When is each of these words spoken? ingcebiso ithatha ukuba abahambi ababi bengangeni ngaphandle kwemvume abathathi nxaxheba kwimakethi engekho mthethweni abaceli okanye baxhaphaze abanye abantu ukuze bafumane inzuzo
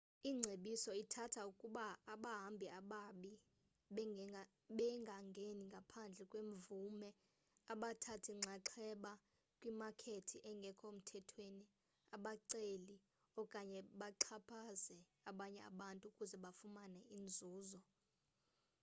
ingcebiso 0.29 0.91
ithatha 1.03 1.41
ukuba 1.51 1.83
abahambi 2.13 2.67
ababi 2.79 3.31
bengangeni 4.77 5.63
ngaphandle 5.71 6.23
kwemvume 6.31 7.09
abathathi 7.73 8.31
nxaxheba 8.39 9.11
kwimakethi 9.59 10.37
engekho 10.49 10.87
mthethweni 10.97 11.63
abaceli 12.15 12.95
okanye 13.41 13.79
baxhaphaze 13.99 14.97
abanye 15.29 15.61
abantu 15.69 16.03
ukuze 16.11 16.35
bafumane 16.43 16.99
inzuzo 17.17 17.79